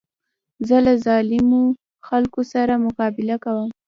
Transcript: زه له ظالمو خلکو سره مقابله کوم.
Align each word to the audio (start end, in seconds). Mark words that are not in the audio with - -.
زه 0.67 0.77
له 0.85 0.93
ظالمو 1.05 1.63
خلکو 2.07 2.41
سره 2.53 2.73
مقابله 2.85 3.35
کوم. 3.43 3.69